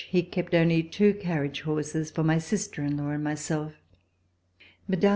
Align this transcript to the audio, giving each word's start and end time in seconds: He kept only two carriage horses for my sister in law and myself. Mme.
He 0.09 0.23
kept 0.23 0.55
only 0.55 0.81
two 0.81 1.13
carriage 1.13 1.61
horses 1.61 2.09
for 2.09 2.23
my 2.23 2.39
sister 2.39 2.83
in 2.83 2.97
law 2.97 3.09
and 3.11 3.23
myself. 3.23 3.73
Mme. 4.87 5.07